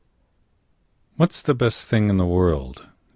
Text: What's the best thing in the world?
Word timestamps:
What's 1.15 1.43
the 1.43 1.53
best 1.53 1.85
thing 1.85 2.09
in 2.09 2.17
the 2.17 2.25
world? 2.25 2.87